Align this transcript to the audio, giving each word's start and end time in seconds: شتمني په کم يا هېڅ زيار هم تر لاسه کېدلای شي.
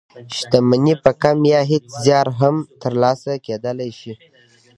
شتمني 0.37 0.93
په 1.03 1.11
کم 1.21 1.37
يا 1.53 1.61
هېڅ 1.71 1.85
زيار 2.03 2.27
هم 2.39 2.55
تر 2.81 2.93
لاسه 3.01 3.31
کېدلای 3.45 3.91
شي. 3.99 4.13